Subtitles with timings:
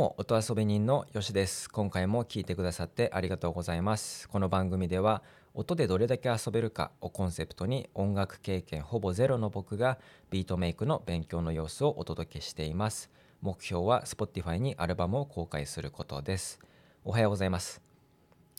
[0.00, 1.68] も音遊び人のよしです。
[1.68, 4.30] 今回も聞いてくださってありがとうございます。
[4.30, 5.22] この番組では
[5.52, 9.98] 音でどれだけ遊べるかをコンセプトに音楽経験ほぼゼロの僕が
[10.30, 13.10] ビートメイクの勉強の様子をお届けしています。
[13.42, 16.58] 目標は Spotify にアルバムを公開することです。
[17.04, 17.82] おはようございます。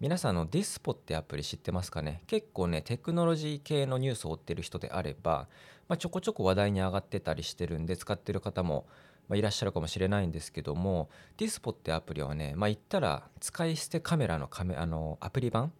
[0.00, 2.22] 皆さんのディスポってアプリ知ってますかね？
[2.26, 5.48] 結構ねテクノロジー系のニュースを追ってる人であれば、
[5.86, 8.86] まあ、ちょこちょこ話題に上がってたりしてるんで使ってる方も
[9.28, 15.70] ま、いらっしゃるかもしれないんですけどもディスポってアプリはね、まあ、言ったら使い捨てカメラのカメあのアプリ版っ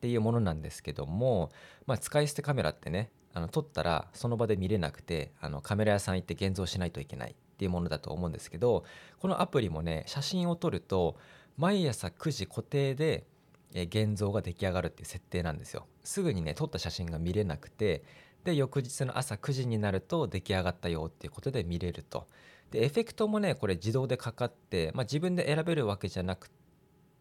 [0.00, 1.50] ていうものなんですけども、
[1.86, 8.84] まあ、使い捨てカメラってねあの撮ったらその場で見れなくてあのカメラ屋さん行って現像しないといけないっていうものだと思うんですけど
[9.20, 11.16] このアプリもね写真を撮ると
[11.56, 13.24] 毎朝9時固定で
[13.72, 15.86] 現像が出来上がるっていう設定なんですよ。
[16.02, 18.04] すぐにね撮った写真が見れなくて
[18.44, 22.26] で翌日の朝9時になると出来上がったよっていうことで見れると。
[22.70, 26.50] でエフェクトもねこれ自動でかかって、まあ、自分で選べるわけじゃなく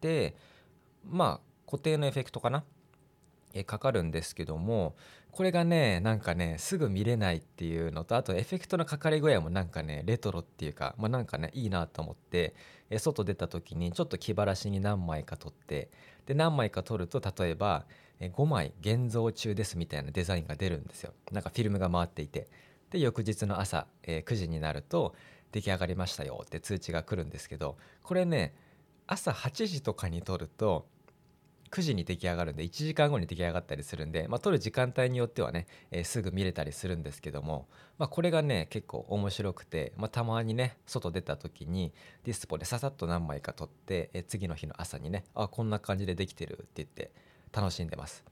[0.01, 0.35] て
[1.03, 2.63] まあ固定のエフェクトかな？
[3.53, 4.95] えかかるんですけども
[5.31, 12.53] これがねなんかねすぐ見れないっていうのとあとエフェクトのかかり具合もなんかねレトロっていうか、まあ、なんかねいいなと思って
[12.89, 15.89] え外出た時にちょっと気晴らしに何枚か撮って
[16.25, 17.85] で何枚か撮ると例えば
[18.19, 21.13] え5枚現像中ですみたいなデザインが出るんですよ。
[21.31, 22.47] なんかフィルムが回っていて。
[22.95, 25.15] で翌日の朝、え9時になると
[25.51, 28.55] 出来上がりましたよって通知が来るんですけどこれね
[29.05, 30.87] 朝8時とかに撮ると
[31.71, 41.91] 9時に出来上がるんで1時間後に出来上がったりするんで、まあ、撮る時間帯によってはね、えー、すぐ見れたりするんですけども、まあ、これがね結構面白くて、まあ、たまにね外出た時に
[42.23, 47.11] ディスポでささっと何枚か撮って、えー、次の日の朝にねあこんな感じでできてるって言って
[47.51, 48.23] 楽しんでます。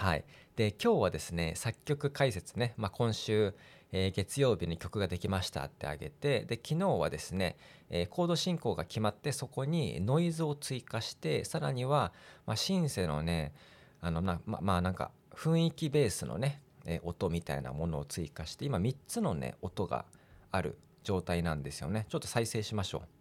[0.00, 0.24] はい、
[0.56, 3.54] で今日はですね作曲解説ね、まあ、今週、
[3.92, 7.58] えー、月曜日に曲ができましたってあげてで昨日はですね、
[7.90, 12.14] えー、コード進行が決まってそこにノイズを追加してさらには、
[12.46, 13.52] まあ、シンセのね
[14.00, 20.06] あのままあなんか雰囲気ベースのね、えー、音みたいなものを追加して今3つのね音が
[20.50, 23.19] ある状態なんですよねちょっと再生しましょう。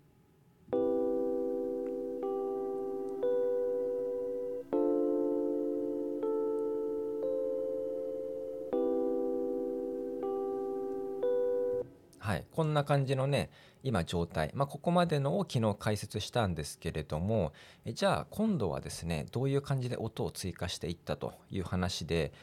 [12.52, 13.50] こんな感じのね
[13.84, 17.54] 今状態、まあ、ここまでのを昨日解説したんですけれども
[17.86, 22.34] えじゃあ今度はですねどういう感じで音を追加していったという話で、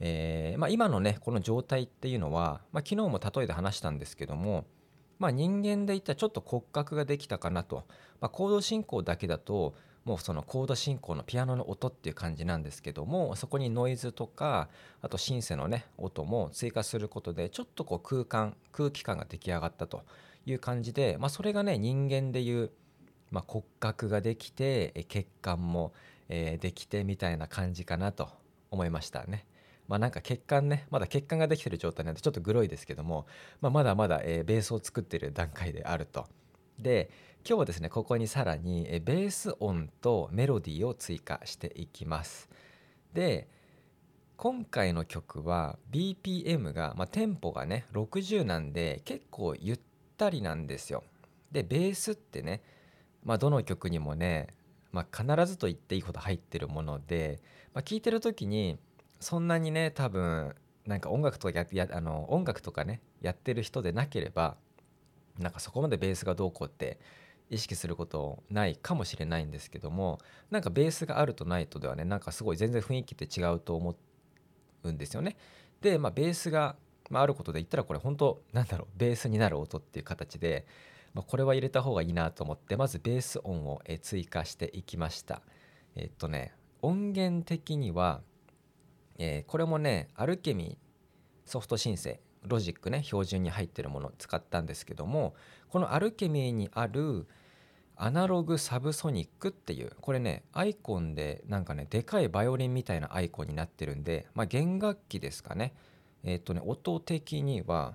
[0.00, 4.66] えー、まあ、今のねこの状態っていうのは、まあ、昨日も例えで話したんですけども、
[5.18, 7.84] ま、人間で言ったらちょっと骨格ができたかなと、
[8.20, 9.74] まコード進行だけだと
[10.04, 14.68] もうそのコード進行のピアノの音っていう感じなんですけどもそこにノイズとか
[15.00, 20.02] あとシンセのね音も追加することでちょっとこう空間空気感が出来上がったと
[20.44, 22.70] いう感じで、まあ、それがね人間でいう、
[23.30, 25.92] まあ、骨格ができて血管も、
[26.28, 28.28] えー、できてみたいな感じかなと
[28.70, 29.46] 思いましたね。
[29.88, 33.26] まあ、なんか血管ねまだ血管ができてる状態なんでちょっとグロいですけども、
[33.60, 36.26] まあ、まだまだ、えー、ベースを作ってる段階であると。
[36.82, 37.10] で
[37.48, 42.48] 今日はですねここにさらにベース音とメロディーを追加していきます。
[43.12, 43.48] で
[44.36, 49.80] 今回の曲は BPM が、まあ、テンポがね60なんで結構ゆっ
[50.16, 51.04] たりなんですよ。
[51.52, 52.62] でベースってね、
[53.24, 54.48] まあ、どの曲にもね、
[54.90, 57.40] まあ、必ずと言っていいほど入ってるもので、
[57.72, 58.78] まあ、聴いてる時に
[59.20, 60.54] そんなにね多分
[60.86, 64.56] なんか音楽とかややあの音楽とかねやってる人でなければ
[65.38, 66.98] なんかそこまでベースがどうこうって
[67.50, 70.18] 意識することないかもしれないんですけども
[70.50, 73.94] なんかベースがあるとないとではねなんかすごい全然雰囲気って違うと思
[74.84, 75.36] うんですよね。
[75.80, 76.76] で、まあ、ベースが、
[77.12, 80.66] あ、ることで言ったらこれ本当なんだろうベースになる音っていう形で、
[81.12, 85.42] まあ、これは入れた方がいいなと思ってまずベース音を追加していきました。
[85.94, 88.22] えっとね音源的には、
[89.18, 90.78] えー、これもねアルケミ
[91.44, 95.34] ソフトシンセロジックね標準に入ってるものを使ったんですけども
[95.68, 97.26] このアルケミーにある
[97.96, 105.74] アナログサブソニックっていうこれねアイコンでなんかねでかいバイオリンみたいなアイコンになってるんでまあ弦楽器ですかね。
[106.24, 107.94] えっ、とね音的には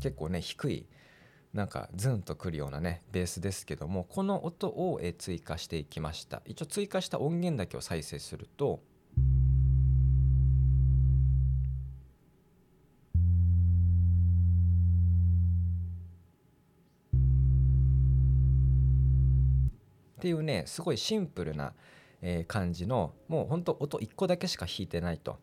[0.00, 0.86] 結構ね低い
[1.52, 8.80] なんかズンとくるようなねベースですけどもこの音を追加していきました一応追加した音源だけを再生すると
[20.18, 21.72] っていうねすごいシンプルな、
[22.48, 25.38] 感じのもうほんと音1個だけしか弾いてないと。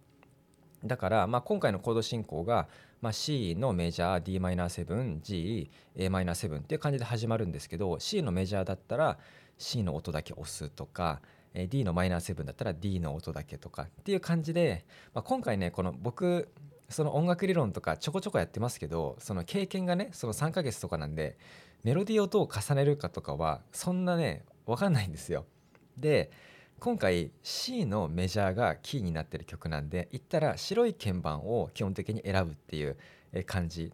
[0.84, 2.68] だから、まあ、今回のコード進行が、
[3.06, 9.20] まあ、C のメジャー Dm7GAm7 っていう感じで始まるんですけど C のメジャーだったら
[9.60, 11.22] C の音だけ押すとか
[11.70, 16.50] D の -7 だったら D の音だけとかっていう感じで、まあ、今回ねこの僕
[16.90, 21.38] その音楽理論とかちょこちょこやってますけどその経験がねその3ヶ月とかなんで
[21.84, 25.46] メロディーをどう重ねるかとかはそんなね分かんないんですよ。
[25.96, 26.32] で
[26.80, 32.98] 今回 C のメジャーがキーになってる曲なんで言ったら白い鍵盤を基本的に選ぶっていう
[33.46, 33.92] 感じ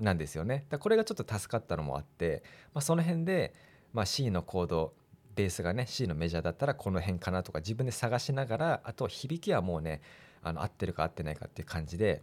[0.00, 0.66] なんですよね。
[0.68, 2.42] だこれがちょっと助かったのもあって、
[2.74, 3.54] まあ、その辺で、
[3.92, 4.92] まあ、C のコード
[5.34, 10.02] ベースがね C のメジャーだったらこの辺かなとか自分で探しながらあと響きはもうね
[10.42, 12.22] あの合ってるか合ってないかっていう感じで、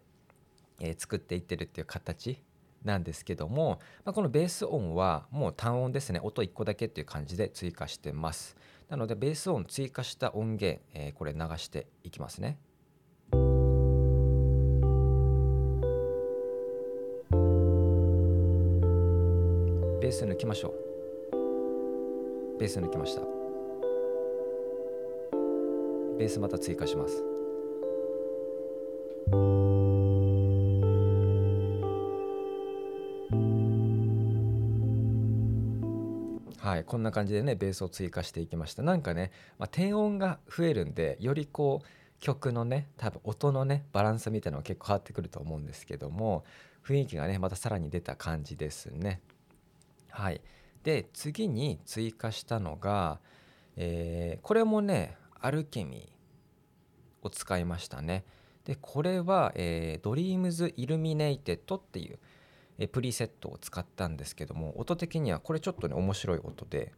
[0.79, 2.41] えー、作っていってるっていう形
[2.83, 8.57] なんですけども、まあ、このベース音はもう単音ですね音1個だけっていう感じで追加してます
[8.93, 12.59] なのでベース音追加した音源、えー、これ流していきますね。
[19.99, 20.73] ベース抜きましょう。
[22.59, 23.21] ベース抜きました。
[26.19, 27.32] ベースまた追加します。
[36.63, 38.83] はいこんな感じでねベースを追加していきました。
[38.83, 41.87] なんかね、まあ、低音が増えるんでよりこう
[42.21, 46.45] 曲のね多分音のねバランスみたいなのが結構変わってくると思うんですけども
[46.87, 49.19] 雰囲気がねまたさらに出た感じですね。
[50.09, 50.39] はい。
[50.85, 53.19] で次に追加したのが、
[53.75, 58.23] えー、これもねアルケミーを使いましたね。
[58.63, 62.19] でこれは、えー、Dreams Illuminated っていう、
[62.79, 66.93] え、プリセットを使ったんですけども音的にはこれちょっとね面白い音で。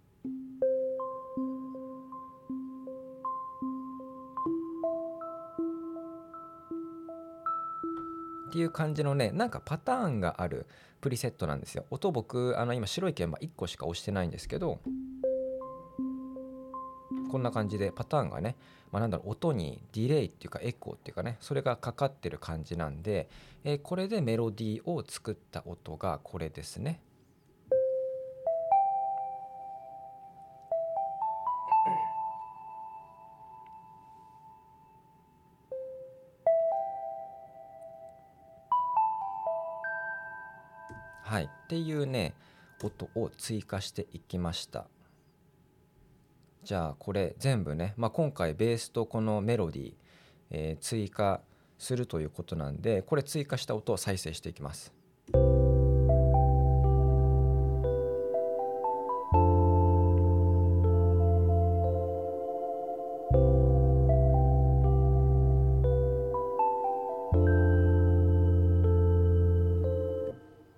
[8.47, 10.65] っていう感じのねなんかパターンがある
[11.01, 11.85] プリセットなんですよ。
[11.89, 14.79] 音僕あの今白い鍵盤1個しか押してないんですけど
[17.35, 18.55] こんな感じでパターンがね、
[18.93, 23.27] まあ、なんだろう音にディレイっていうかエコーっていうかねそれがかかってる感じなんで、
[23.65, 27.01] えー、これでメロディーを作った音がこれですね。
[41.21, 42.33] はい、っていうね
[42.81, 44.85] 音を追加していきました
[46.65, 49.93] じゃあこれ全部ね、まあ、今回ベースとこのメロディー、
[50.49, 51.41] えー、追加
[51.77, 54.91] するということなんでこれ追加した音を再生していきます。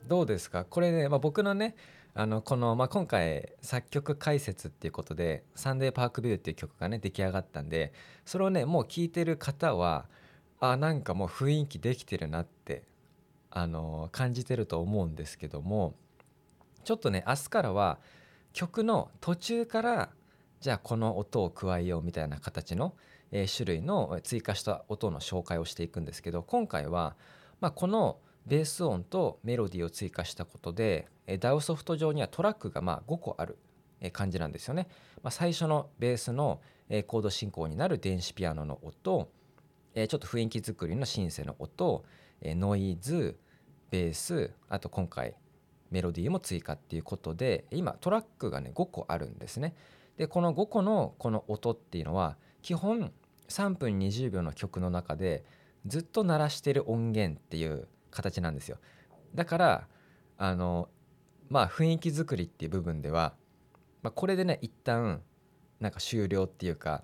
[0.06, 0.66] どうですか？
[0.66, 1.76] これね、まあ、僕のね
[2.20, 7.94] あのこの、まあ、今回作曲解説っていうことで「サンデーパークビュー」っていう曲がね出来上がったんで
[8.26, 10.10] それをねもう聴いてる方は
[10.60, 12.82] あなんかもう雰囲気できてるなって
[13.52, 15.94] あの感じてると思うんですけども
[16.84, 18.00] ちょっとね明日からは
[18.52, 20.10] 曲の途中から
[20.60, 22.96] じゃあこの音を加えようみたいな形の、
[23.32, 27.16] え、種類の追加した音の紹介をしていくんですけど今回は、
[27.62, 33.58] まあ、この「ベース音とメロディーを追加したことで DAW ソフト上にはトラックがま5個ある
[34.14, 34.88] 感じなんですよね。
[35.22, 36.62] まあ、最初のベースの
[37.08, 39.30] コード進行になる電子ピアノの音
[39.94, 42.06] ちょっと雰囲気作りのシンセの音
[42.42, 43.38] ノイズ
[43.90, 45.36] ベースあと今回
[45.92, 49.76] メロディーも追加っていうことで今トラックがね5個あるんですね。
[50.18, 53.12] でこの5個のこの音っていうのは基本
[53.50, 55.44] 3分20秒の曲の中で
[55.86, 57.88] ずっと鳴らしてる音源っていう
[58.18, 58.78] 形なんですよ
[59.36, 59.88] だから
[60.38, 60.90] あの
[61.50, 63.34] まあ雰囲気作りっていう部分では、
[64.02, 65.22] まあ、これでね一旦
[65.80, 67.04] なんか終了っていうか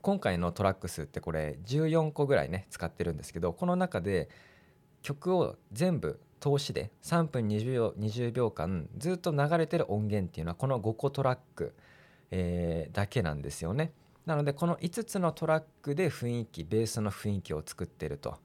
[0.00, 4.28] 今回のトラック数ってこれ14個ぐらいね使ってるんですけどこの中で
[5.02, 11.74] 曲を全部通しで3分20秒 ,20 秒間ずっと流れてる音源っていうのはこの5個トラック、
[12.30, 13.92] えー、だけなんですよね。
[14.26, 18.38] なのでこの5つのトラックで雰囲気ベースの雰囲気を作ってると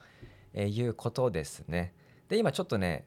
[0.54, 1.94] え、いうことですね。
[2.28, 3.06] で今ちょっとね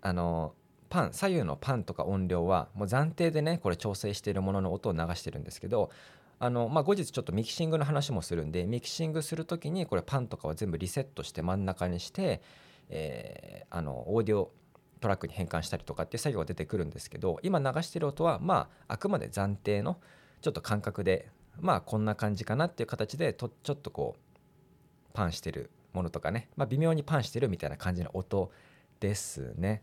[0.00, 0.54] あの
[0.90, 5.90] パン左右のパンとか音量はもう暫定でねこれ調整しているものの音を流してるんですけど
[6.38, 12.42] あの、まあ、後日ちょっとミキシングの話もするんでミキシングする時にこれパンとかは全部リセットして真ん中にして、
[12.90, 14.52] えー、あのオーディオ
[15.00, 19.98] トラックに変換したりとかっていう作業が出てくるんですけど今流してる音はまああくまで暫定の
[20.42, 21.28] ちょっと感覚で
[21.60, 28.52] まあこんな感じかなっていう形でとちょっとこうパンしてるものとかね、まあ、微妙にパンしてるみたいな感じの音
[29.00, 29.82] ですね。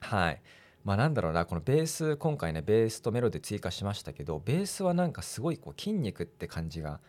[0.00, 0.42] はい。
[0.84, 1.46] まあなんだろうな。
[1.46, 7.00] このベース今回ねベースとメロディー追加しましたけどベースはなんかすごいこう筋肉って感じが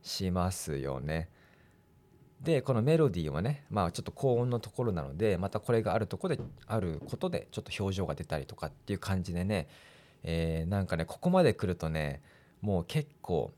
[0.00, 1.28] しますよね。
[2.40, 9.68] でこのメロディーはねまあちょっと高音のところなのでまたこれがあるとこであることでちょっと表情が出たりとかっていう感じでね、
[10.22, 12.22] えー、なんかねここまで来るとね
[12.60, 13.52] もう結構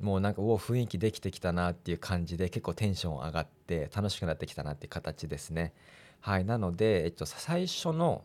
[0.00, 5.72] もうなんかお雰囲気できてきたなっていう感じで結構テンション上がって楽しくなってきたなっていう形ですね
[6.20, 8.24] はいなので、えっと、最初の、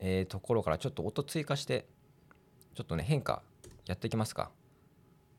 [0.00, 1.86] えー、ところからちょっと音追加して
[2.74, 3.42] ちょっとね変化
[3.86, 4.50] やっていきますか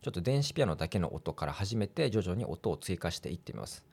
[0.05, 3.83] ちょっと電子ピアノだけの音から始めて徐々に音を追加していってみます。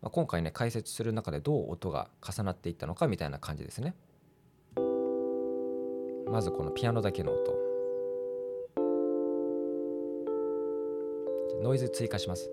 [0.00, 3.94] まあ、今回ね解説する中でどう音が重なっていったのかみたいな感じですね。
[6.30, 7.59] まずこのピアノだけの音。
[11.60, 12.50] ノイズ追加します。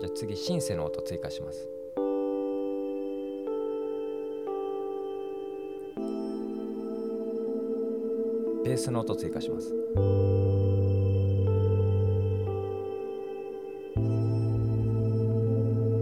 [0.00, 1.68] じゃあ次シンセの音追加します。
[8.70, 9.74] ベースの音追加します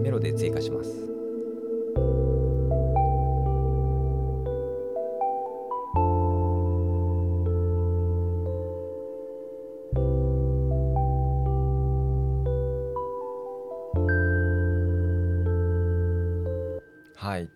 [0.03, 1.08] メロディー追加します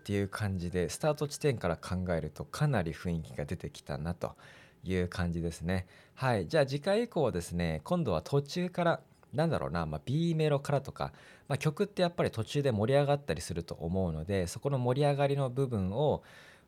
[0.03, 4.35] っていう感じでスタート地点から考えるとかなり雰囲気が出てきたなと
[4.83, 5.87] いう感じですね。
[6.13, 6.45] はい。
[6.45, 8.99] じゃあ次回以降ですね、今度は途中から、
[9.31, 11.13] なんだろうな、まあ、B メロからとか、
[11.47, 16.21] まあ、曲ってやっぱり途中で盛り上がったりすると思うので、そこの盛り上がりの部分を、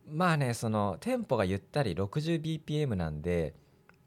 [0.10, 3.54] まあね、そのテンポがゆったり 60bpm なんで、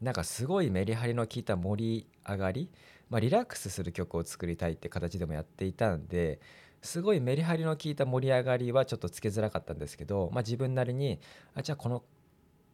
[0.00, 2.70] なんかすごいメリハリの効いた盛り上がり、
[3.10, 6.40] まあ、リラックスする曲を作りたいって形でもやっていたんで
[6.82, 11.18] すごいメリハリの効いた盛り上がりはちょっとつけづらかったんですけど、まあ、自分なりに
[11.54, 12.02] あじゃあこの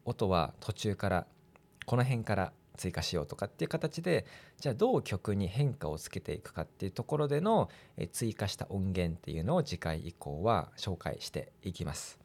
[0.05, 1.27] 音は途中から
[1.85, 4.25] この辺から追加しようとかっていう形で
[4.59, 7.69] じゃあどう曲に変化をつけていくかっていうところでの
[8.11, 12.19] 追加した音源っていうのを次回以降は紹介していきます。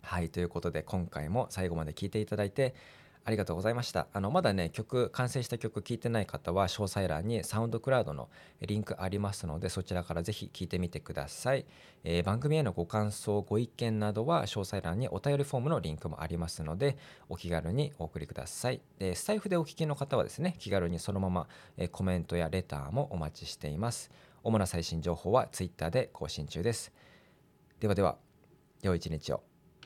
[0.00, 2.74] はいということで今回も最後まで聴いていただいて
[3.24, 4.08] ありがとうございました。
[4.12, 8.28] あのまだね曲完成した曲聴いてない方は詳細欄にサウンドクラウドの
[8.60, 11.64] リンクありますのでそちらからぜひ聴いてみてください、
[12.02, 16.96] えー、番組へのご感想ご意見などは詳細欄にお便りフォームのリンクもありますので
[17.28, 18.80] お気軽にお送りください。
[18.98, 24.10] でスタイフでお聞きの方はですね気軽にそのまま、えー、コメントやレターもお待ちしています。
[24.42, 26.92] 主な最新情報は Twitter で更新中です。
[27.78, 28.16] ではでは
[28.82, 29.51] 良い一日を。